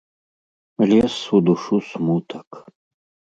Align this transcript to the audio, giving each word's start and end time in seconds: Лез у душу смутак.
Лез 0.89 1.15
у 1.35 1.41
душу 1.49 1.77
смутак. 1.91 2.49